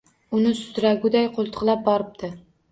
[0.37, 2.35] Uni sudraguday qo‘ltiqlab boribdi